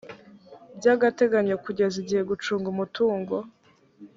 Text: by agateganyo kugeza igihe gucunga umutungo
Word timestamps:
by 0.77 0.85
agateganyo 0.93 1.55
kugeza 1.65 1.95
igihe 2.03 2.21
gucunga 2.29 2.67
umutungo 2.73 3.35